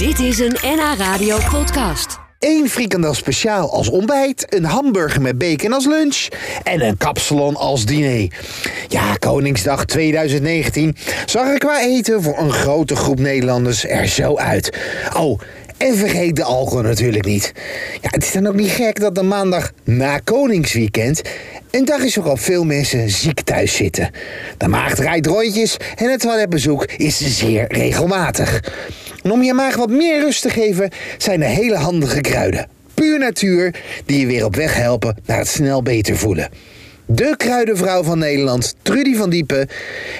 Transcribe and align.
Dit 0.00 0.18
is 0.18 0.38
een 0.38 0.56
NH 0.62 0.98
Radio 0.98 1.38
podcast. 1.50 2.18
Eén 2.38 2.68
frikandel 2.68 3.14
speciaal 3.14 3.72
als 3.72 3.88
ontbijt, 3.88 4.54
een 4.54 4.64
hamburger 4.64 5.20
met 5.20 5.38
bacon 5.38 5.72
als 5.72 5.86
lunch 5.86 6.28
en 6.62 6.80
een 6.80 6.96
kapsalon 6.96 7.56
als 7.56 7.84
diner. 7.84 8.32
Ja, 8.88 9.14
Koningsdag 9.14 9.84
2019 9.84 10.96
zag 11.26 11.46
er 11.46 11.58
qua 11.58 11.82
eten 11.82 12.22
voor 12.22 12.38
een 12.38 12.52
grote 12.52 12.96
groep 12.96 13.18
Nederlanders 13.18 13.86
er 13.86 14.06
zo 14.06 14.36
uit. 14.36 14.78
Oh, 15.16 15.40
en 15.76 15.96
vergeet 15.96 16.36
de 16.36 16.44
alcohol 16.44 16.82
natuurlijk 16.82 17.24
niet. 17.24 17.52
Ja, 18.00 18.08
het 18.10 18.22
is 18.22 18.32
dan 18.32 18.46
ook 18.46 18.54
niet 18.54 18.70
gek 18.70 19.00
dat 19.00 19.14
de 19.14 19.22
maandag 19.22 19.72
na 19.84 20.18
Koningsweekend 20.18 21.22
een 21.70 21.84
dag 21.84 22.00
is 22.00 22.16
waarop 22.16 22.40
veel 22.40 22.64
mensen 22.64 23.10
ziek 23.10 23.40
thuis 23.40 23.76
zitten. 23.76 24.10
De 24.58 24.68
maag 24.68 24.94
draait 24.94 25.26
rondjes 25.26 25.76
en 25.96 26.10
het 26.10 26.20
toiletbezoek 26.20 26.84
is 26.84 27.38
zeer 27.38 27.64
regelmatig. 27.68 28.60
En 29.22 29.30
om 29.30 29.42
je 29.42 29.54
maag 29.54 29.76
wat 29.76 29.90
meer 29.90 30.20
rust 30.20 30.42
te 30.42 30.50
geven, 30.50 30.90
zijn 31.18 31.42
er 31.42 31.48
hele 31.48 31.76
handige 31.76 32.20
kruiden. 32.20 32.68
Puur 32.94 33.18
natuur, 33.18 33.74
die 34.06 34.20
je 34.20 34.26
weer 34.26 34.44
op 34.44 34.56
weg 34.56 34.74
helpen 34.76 35.16
naar 35.26 35.38
het 35.38 35.48
snel 35.48 35.82
beter 35.82 36.16
voelen. 36.16 36.48
De 37.06 37.34
kruidenvrouw 37.36 38.02
van 38.02 38.18
Nederland, 38.18 38.74
Trudy 38.82 39.16
van 39.16 39.30
Diepen, 39.30 39.68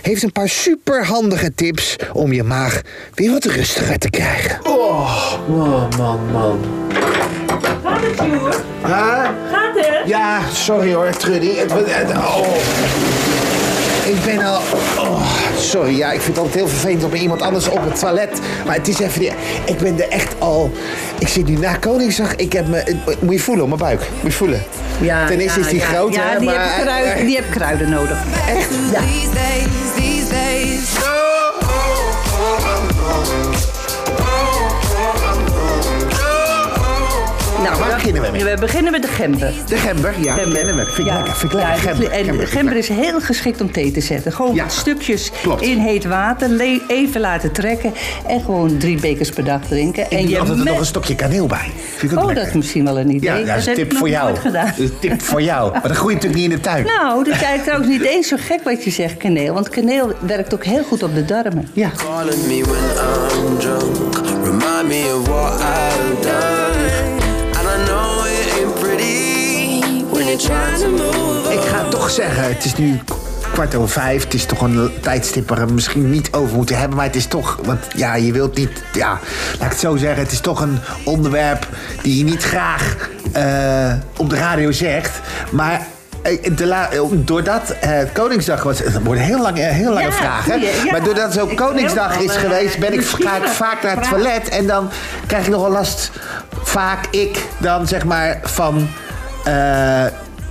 heeft 0.03 0.23
een 0.23 0.33
paar 0.33 0.49
superhandige 0.49 1.55
tips 1.55 1.97
om 2.13 2.33
je 2.33 2.43
maag 2.43 2.81
weer 3.15 3.31
wat 3.31 3.45
rustiger 3.45 3.99
te 3.99 4.11
krijgen. 4.11 4.59
Oh, 4.67 5.33
man, 5.49 5.89
man, 5.99 6.31
man. 6.33 6.59
Gaat 7.85 8.01
het, 8.03 8.17
Sjoerd? 8.17 8.57
Huh? 8.85 9.29
Gaat 9.53 9.75
het? 9.75 10.09
Ja, 10.09 10.41
sorry 10.53 10.93
hoor, 10.95 11.11
Trudy. 11.17 11.55
Het, 11.57 11.73
het- 11.73 11.95
het- 11.95 12.11
oh. 12.17 12.47
Ik 14.11 14.25
ben 14.25 14.45
al... 14.45 14.61
Oh, 14.99 15.23
sorry, 15.59 15.97
ja, 15.97 16.07
ik 16.13 16.21
vind 16.21 16.37
het 16.37 16.39
altijd 16.39 16.55
heel 16.55 16.69
vervelend 16.69 17.05
om 17.05 17.15
iemand 17.15 17.43
anders 17.43 17.69
op 17.69 17.85
het 17.85 17.99
toilet. 17.99 18.41
Maar 18.67 18.75
het 18.75 18.89
is 18.89 18.99
even... 18.99 19.21
die- 19.21 19.33
Ik 19.65 19.79
ben 19.79 20.01
er 20.03 20.09
echt 20.09 20.35
al... 20.39 20.73
Ik 21.19 21.29
zit 21.29 21.47
nu 21.47 21.57
na 21.57 21.75
Koningsdag. 21.75 22.35
Ik 22.37 22.53
heb 22.53 22.69
me... 22.69 22.97
Moet 23.21 23.33
je 23.35 23.41
voelen 23.41 23.63
op 23.65 23.69
mijn 23.69 23.81
buik. 23.81 24.01
Moet 24.21 24.31
je 24.33 24.37
voelen. 24.39 24.63
Ten 25.27 25.39
eerste 25.41 25.61
is 25.61 25.69
die 25.69 25.79
ja. 25.79 25.85
groot, 25.87 26.15
Ja, 26.15 26.23
hè, 26.29 26.39
die, 26.39 26.49
maar... 26.49 26.63
heeft 26.63 26.83
kruiden, 26.83 27.27
die 27.27 27.35
heeft 27.37 27.51
kruiden 27.51 27.91
nodig. 27.91 28.19
Echt? 28.49 28.69
Ja. 28.93 29.01
Waar 37.81 37.95
beginnen 37.95 38.23
we 38.23 38.29
mee? 38.33 38.45
We 38.45 38.57
beginnen 38.61 38.93
met 38.93 39.03
de 39.03 39.09
gember. 39.09 39.53
De 39.69 39.77
gember, 39.77 40.15
ja, 40.21 40.33
Gember. 40.35 40.57
kennen 40.59 40.77
we. 40.77 40.85
Vind 40.85 40.99
ik 40.99 41.05
Ja. 41.07 41.15
lekker, 41.15 41.35
vind 41.35 41.53
ik 41.53 41.59
Ja, 41.59 41.69
lekker. 41.69 41.89
Gember, 41.89 42.11
En 42.11 42.25
gember, 42.25 42.47
gember, 42.47 42.77
is 42.77 42.89
heel 42.89 43.21
geschikt 43.21 43.61
om 43.61 43.73
thee 43.73 43.91
te 43.91 44.01
zetten. 44.01 44.33
Gewoon 44.33 44.55
Ja, 44.55 44.69
stukjes 44.69 45.31
klopt. 45.43 45.63
in 45.63 45.79
heet 45.79 46.05
water, 46.05 46.61
even 46.89 47.21
laten 47.21 47.53
trekken 47.53 47.93
en 48.27 48.41
gewoon 48.41 48.77
drie 48.77 49.01
bekers 49.01 49.31
per 49.31 49.45
dag 49.45 49.61
drinken. 49.69 50.05
Ik 50.05 50.11
en 50.19 50.27
doe 50.27 50.39
altijd 50.39 50.59
er 50.59 50.65
nog 50.65 50.79
een 50.79 50.85
stokje 50.87 51.15
kaneel 51.15 51.47
bij. 51.47 51.71
Vind 51.97 52.13
ik 52.13 52.19
ook 52.19 52.29
Oh, 52.29 52.35
dat 52.35 52.47
is 52.47 52.53
misschien 52.53 52.85
wel 52.85 52.99
een 52.99 53.11
idee. 53.15 53.39
Ja, 53.39 53.45
dat 53.47 53.57
is 53.57 53.67
een 53.67 53.75
tip 53.75 53.95
voor 53.95 54.09
jou. 54.09 54.35
Dat 54.53 54.65
is 54.77 54.89
een 54.89 54.99
tip 55.01 55.23
voor 55.23 55.43
jou. 55.43 55.73
Maar 55.73 55.83
dat 55.83 55.97
groeit 55.97 56.15
natuurlijk 56.15 56.43
niet 56.43 56.51
in 56.51 56.57
de 56.57 56.63
tuin. 56.63 56.85
Nou, 56.85 57.17
dat 57.25 57.27
is 57.27 57.43
eigenlijk 57.43 57.63
trouwens 57.63 57.91
niet 57.91 58.03
eens 58.03 58.29
zo 58.29 58.37
gek 58.41 58.61
wat 58.65 58.85
je 58.85 58.91
zegt, 58.91 59.17
kaneel. 59.17 59.55
Want 59.55 59.69
kaneel 59.69 60.13
werkt 60.21 60.55
ook 60.55 60.65
heel 60.65 60.83
goed 60.83 61.03
op 61.03 61.15
de 61.15 61.25
darmen. 61.25 61.69
Ja. 61.73 61.91
Toch 72.17 72.25
zeggen, 72.27 72.45
het 72.55 72.65
is 72.65 72.77
nu 72.77 73.01
kwart 73.53 73.75
over 73.75 73.89
vijf. 73.89 74.25
Het 74.25 74.35
is 74.35 74.45
toch 74.45 74.61
een 74.61 74.91
tijdstip 75.01 75.49
waar 75.49 75.67
we 75.67 75.73
misschien 75.73 76.11
niet 76.11 76.33
over 76.33 76.57
moeten 76.57 76.79
hebben. 76.79 76.97
Maar 76.97 77.07
het 77.07 77.17
is 77.17 77.27
toch, 77.27 77.59
want 77.65 77.79
ja, 77.97 78.15
je 78.15 78.33
wilt 78.33 78.57
niet, 78.57 78.83
ja, 78.93 79.09
laat 79.53 79.65
ik 79.65 79.71
het 79.71 79.79
zo 79.79 79.97
zeggen. 79.97 80.23
Het 80.23 80.33
is 80.33 80.41
toch 80.41 80.61
een 80.61 80.79
onderwerp 81.05 81.67
die 82.03 82.17
je 82.19 82.25
niet 82.25 82.43
graag 82.43 82.97
eh, 83.33 83.93
op 84.17 84.31
de 84.31 84.37
radio 84.37 84.73
zegt. 84.73 85.21
Maar 85.51 85.87
eh, 86.23 86.57
de 86.57 86.67
la- 86.67 86.89
doordat 87.13 87.75
het 87.77 88.13
Koningsdag 88.13 88.63
was, 88.63 88.79
het 88.79 89.03
worden 89.03 89.23
heel, 89.25 89.41
lang, 89.43 89.57
heel 89.57 89.93
lange 89.93 90.07
Ja, 90.07 90.13
vragen. 90.13 90.61
ja. 90.61 90.69
Maar 90.91 91.05
doordat 91.05 91.37
Ik 91.51 91.57
Koningsdag 91.57 92.19
is 92.19 92.37
geweest, 92.37 92.79
ben 92.79 92.93
ik, 92.93 93.07
ga 93.07 93.37
ik 93.37 93.43
vaak 93.49 93.83
naar 93.83 93.97
het 93.97 94.07
Vraag. 94.07 94.21
toilet. 94.21 94.49
En 94.49 94.67
dan 94.67 94.91
krijg 95.27 95.45
ik 95.45 95.51
nogal 95.51 95.71
last, 95.71 96.11
vaak 96.63 97.07
ik, 97.11 97.45
dan 97.59 97.87
zeg 97.87 98.05
maar 98.05 98.39
van 98.43 98.89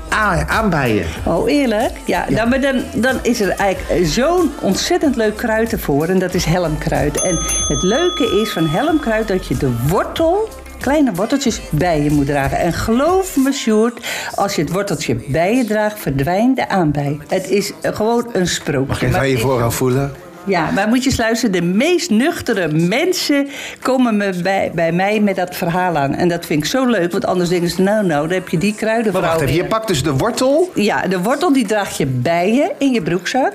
aanbijen. 0.09 1.05
Oh, 1.25 1.51
eerlijk? 1.51 1.91
Ja, 2.05 2.25
Nou, 2.29 2.49
maar 2.49 2.61
dan, 2.61 2.83
dan 2.95 3.19
is 3.21 3.41
er 3.41 3.49
eigenlijk 3.49 4.05
zo'n 4.05 4.51
ontzettend 4.61 5.15
leuk 5.15 5.35
kruid 5.35 5.71
ervoor. 5.71 6.05
En 6.07 6.19
dat 6.19 6.33
is 6.33 6.45
helmkruid. 6.45 7.21
En 7.21 7.37
het 7.67 7.83
leuke 7.83 8.41
is 8.41 8.51
van 8.51 8.67
helmkruid 8.67 9.27
dat 9.27 9.47
je 9.47 9.57
de 9.57 9.71
wortel... 9.87 10.49
Kleine 10.79 11.11
worteltjes 11.13 11.61
bij 11.69 12.01
je 12.01 12.11
moet 12.11 12.25
dragen. 12.25 12.57
En 12.57 12.73
geloof 12.73 13.37
me, 13.37 13.51
Sjoerd, 13.51 14.07
als 14.35 14.55
je 14.55 14.61
het 14.61 14.71
worteltje 14.71 15.15
bij 15.27 15.55
je 15.55 15.65
draagt, 15.65 15.99
verdwijnt 15.99 16.55
de 16.55 16.69
aanbij. 16.69 17.19
Het 17.27 17.49
is 17.49 17.71
gewoon 17.81 18.29
een 18.31 18.47
sprookje. 18.47 18.87
Mag 18.87 19.01
ik 19.01 19.13
even 19.13 19.29
je 19.29 19.37
voorhoofd 19.37 19.75
voelen? 19.75 20.11
Ja, 20.45 20.71
maar 20.71 20.87
moet 20.87 21.03
je 21.03 21.09
eens 21.09 21.19
luisteren. 21.19 21.51
De 21.51 21.61
meest 21.61 22.09
nuchtere 22.09 22.67
mensen 22.67 23.47
komen 23.81 24.17
me 24.17 24.33
bij, 24.43 24.71
bij 24.75 24.91
mij 24.91 25.19
met 25.19 25.35
dat 25.35 25.55
verhaal 25.55 25.97
aan. 25.97 26.13
En 26.13 26.27
dat 26.27 26.45
vind 26.45 26.63
ik 26.63 26.69
zo 26.69 26.85
leuk, 26.85 27.11
want 27.11 27.25
anders 27.25 27.49
denken 27.49 27.69
ze... 27.69 27.81
nou, 27.81 28.05
nou, 28.05 28.27
dan 28.27 28.37
heb 28.37 28.49
je 28.49 28.57
die 28.57 28.69
Maar 28.71 28.79
kruidenvrouw 28.79 29.21
wacht 29.23 29.35
even, 29.35 29.47
weer. 29.53 29.63
je 29.63 29.69
pakt 29.69 29.87
dus 29.87 30.03
de 30.03 30.13
wortel. 30.13 30.71
Ja, 30.75 31.07
de 31.07 31.21
wortel 31.21 31.53
die 31.53 31.67
draag 31.67 31.97
je 31.97 32.05
bij 32.05 32.53
je 32.53 32.71
in 32.77 32.91
je 32.93 33.01
broekzak. 33.01 33.53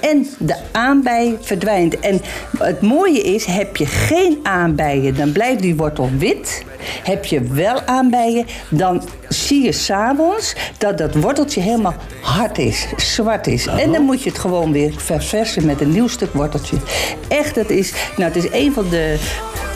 En 0.00 0.26
de 0.38 0.56
aanbij 0.72 1.36
verdwijnt. 1.40 2.00
En 2.00 2.20
het 2.58 2.80
mooie 2.80 3.20
is, 3.20 3.44
heb 3.44 3.76
je 3.76 3.86
geen 3.86 4.38
aanbijen, 4.42 5.14
dan 5.14 5.32
blijft 5.32 5.62
die 5.62 5.76
wortel 5.76 6.10
wit. 6.18 6.64
Heb 7.02 7.24
je 7.24 7.42
wel 7.42 7.80
aanbijen, 7.80 8.46
dan 8.70 9.02
zie 9.28 9.64
je 9.64 9.72
s'avonds 9.72 10.54
dat 10.78 10.98
dat 10.98 11.14
worteltje 11.14 11.60
helemaal 11.60 11.94
hard 12.20 12.58
is, 12.58 12.86
zwart 12.96 13.46
is. 13.46 13.66
En 13.66 13.92
dan 13.92 14.02
moet 14.02 14.22
je 14.22 14.28
het 14.28 14.38
gewoon 14.38 14.72
weer 14.72 14.92
verversen 14.96 15.66
met 15.66 15.80
een 15.80 15.90
nieuw 15.90 16.08
stuk 16.08 16.32
worteltje. 16.32 16.76
Echt, 17.28 17.56
het 17.56 17.70
is, 17.70 17.92
nou, 18.16 18.32
het 18.32 18.44
is 18.44 18.52
een 18.52 18.72
van 18.72 18.88
de 18.88 19.18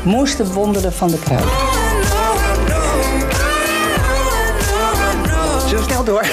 mooiste 0.04 0.52
wonderen 0.52 0.92
van 0.92 1.08
de 1.08 1.18
kruiden. 1.18 1.81
Snel 6.02 6.14
door? 6.14 6.24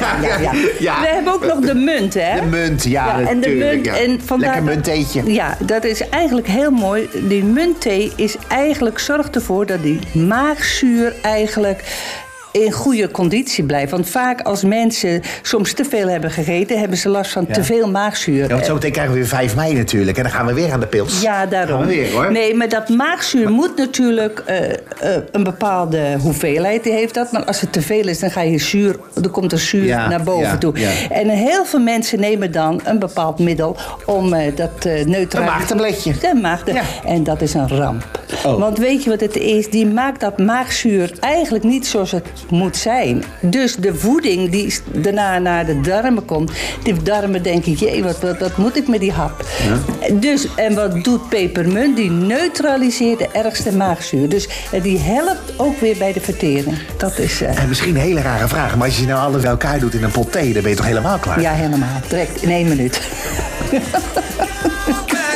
Ja, 0.00 0.52
ja. 0.78 1.00
We 1.00 1.06
hebben 1.06 1.32
ook 1.32 1.46
nog 1.46 1.58
de 1.60 1.74
munt, 1.74 2.14
hè? 2.14 2.40
De 2.40 2.46
munt, 2.46 2.84
ja, 2.84 3.20
en 3.20 3.40
de 3.40 3.48
munt. 3.48 3.86
En 3.86 4.20
vandaar 4.24 4.54
Lekker 4.54 4.72
munttheetje. 4.72 5.32
Ja, 5.32 5.56
dat 5.60 5.84
is 5.84 6.08
eigenlijk 6.08 6.46
heel 6.46 6.70
mooi. 6.70 7.08
Die 7.28 7.44
muntthee 7.44 8.12
is 8.16 8.36
eigenlijk, 8.48 8.98
zorgt 8.98 9.34
ervoor 9.34 9.66
dat 9.66 9.82
die 9.82 9.98
maagzuur 10.12 11.14
eigenlijk 11.22 11.82
in 12.64 12.72
goede 12.72 13.10
conditie 13.10 13.64
blijft. 13.64 13.90
Want 13.90 14.08
vaak 14.08 14.40
als 14.40 14.62
mensen 14.62 15.22
soms 15.42 15.72
te 15.72 15.84
veel 15.84 16.08
hebben 16.08 16.30
gegeten, 16.30 16.78
hebben 16.78 16.98
ze 16.98 17.08
last 17.08 17.32
van 17.32 17.46
te 17.46 17.64
veel 17.64 17.90
maagzuur. 17.90 18.42
Ja, 18.42 18.48
want 18.48 18.64
zo 18.64 18.74
meteen 18.74 18.92
krijgen 18.92 19.12
we 19.12 19.18
weer 19.18 19.28
5 19.28 19.56
mei 19.56 19.74
natuurlijk. 19.74 20.16
En 20.16 20.22
dan 20.22 20.32
gaan 20.32 20.46
we 20.46 20.52
weer 20.52 20.72
aan 20.72 20.80
de 20.80 20.86
pils. 20.86 21.20
Ja, 21.20 21.46
daarom. 21.46 21.80
We 21.80 21.86
weer 21.86 22.12
hoor. 22.12 22.32
Nee, 22.32 22.54
maar 22.54 22.68
dat 22.68 22.88
maagzuur 22.88 23.50
moet 23.50 23.76
natuurlijk 23.76 24.42
eh, 24.46 24.70
eh, 24.70 25.22
een 25.32 25.44
bepaalde 25.44 26.16
hoeveelheid 26.20 26.82
die 26.84 26.92
heeft 26.92 27.14
dat. 27.14 27.32
Maar 27.32 27.44
als 27.44 27.60
het 27.60 27.72
te 27.72 27.82
veel 27.82 28.08
is, 28.08 28.18
dan 28.18 28.30
ga 28.30 28.40
je 28.40 28.58
zuur, 28.58 28.96
dan 29.14 29.30
komt 29.30 29.52
er 29.52 29.58
zuur 29.58 29.84
Ja, 29.84 30.08
naar 30.08 30.22
boven 30.22 30.58
toe. 30.58 30.74
En 31.10 31.28
heel 31.28 31.64
veel 31.64 31.80
mensen 31.80 32.20
nemen 32.20 32.52
dan 32.52 32.80
een 32.84 32.98
bepaald 32.98 33.38
middel 33.38 33.76
om 34.06 34.32
eh, 34.32 34.56
dat 34.56 34.84
neutraliseren. 34.84 35.40
Een 35.40 35.44
maagtabletje. 35.44 36.14
Een. 36.22 36.46
En 37.04 37.24
dat 37.24 37.40
is 37.40 37.54
een 37.54 37.68
ramp. 37.68 38.06
Oh. 38.44 38.58
Want 38.58 38.78
weet 38.78 39.04
je 39.04 39.10
wat 39.10 39.20
het 39.20 39.36
is? 39.36 39.70
Die 39.70 39.86
maakt 39.86 40.20
dat 40.20 40.38
maagzuur 40.38 41.12
eigenlijk 41.20 41.64
niet 41.64 41.86
zoals 41.86 42.10
het 42.10 42.26
moet 42.50 42.76
zijn. 42.76 43.24
Dus 43.40 43.76
de 43.76 43.94
voeding 43.94 44.50
die 44.50 44.74
daarna 44.92 45.38
naar 45.38 45.66
de 45.66 45.80
darmen 45.80 46.24
komt, 46.24 46.52
die 46.82 47.02
darmen 47.02 47.42
denken, 47.42 47.72
jee, 47.72 48.02
wat, 48.02 48.20
wat, 48.20 48.38
wat 48.38 48.56
moet 48.56 48.76
ik 48.76 48.88
met 48.88 49.00
die 49.00 49.12
hap? 49.12 49.44
Dus, 50.12 50.54
en 50.54 50.74
wat 50.74 51.04
doet 51.04 51.28
pepermunt? 51.28 51.96
Die 51.96 52.10
neutraliseert 52.10 53.18
de 53.18 53.28
ergste 53.32 53.76
maagzuur. 53.76 54.28
Dus 54.28 54.48
eh, 54.70 54.82
die 54.82 54.98
helpt 54.98 55.52
ook 55.56 55.80
weer 55.80 55.96
bij 55.96 56.12
de 56.12 56.20
vertering. 56.20 56.78
Dat 56.96 57.18
is, 57.18 57.42
eh, 57.42 57.62
En 57.62 57.68
misschien 57.68 57.94
een 57.94 58.00
hele 58.00 58.20
rare 58.20 58.48
vraag. 58.48 58.76
Maar 58.76 58.86
als 58.86 58.96
je 58.96 59.02
ze 59.02 59.08
nou 59.08 59.20
alles 59.20 59.40
bij 59.40 59.50
elkaar 59.50 59.78
doet 59.78 59.94
in 59.94 60.02
een 60.02 60.10
pot 60.10 60.32
thee, 60.32 60.52
dan 60.52 60.62
ben 60.62 60.70
je 60.70 60.76
toch 60.76 60.86
helemaal 60.86 61.18
klaar? 61.18 61.40
ja, 61.40 61.52
helemaal. 61.52 62.00
Direct 62.08 62.42
in 62.42 62.50
één 62.50 62.68
minuut. 62.68 63.00